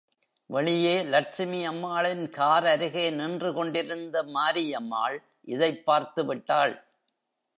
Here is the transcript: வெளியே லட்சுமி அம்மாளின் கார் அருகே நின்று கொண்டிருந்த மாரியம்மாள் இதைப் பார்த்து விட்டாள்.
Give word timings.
வெளியே 0.49 1.03
லட்சுமி 1.03 1.65
அம்மாளின் 1.65 2.29
கார் 2.29 2.65
அருகே 2.65 3.09
நின்று 3.09 3.53
கொண்டிருந்த 3.53 4.23
மாரியம்மாள் 4.23 5.17
இதைப் 5.41 5.85
பார்த்து 5.85 6.25
விட்டாள். 6.25 6.73